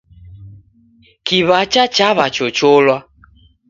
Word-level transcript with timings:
Kiw'acha 1.25 1.83
chaw'achocholwa. 1.95 2.95